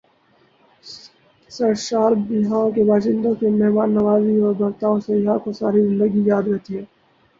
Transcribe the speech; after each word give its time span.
سرشاریہاں 1.51 2.65
کے 2.75 2.83
باشندوں 2.83 3.33
کی 3.35 3.47
مہمان 3.51 3.93
نوازی 3.93 4.35
اور 4.39 4.53
برتائو 4.59 4.99
سیاح 5.01 5.37
کو 5.43 5.53
ساری 5.59 5.87
زندگی 5.87 6.27
یاد 6.27 6.45
رہتی 6.47 6.77
ہیں۔ 6.77 6.85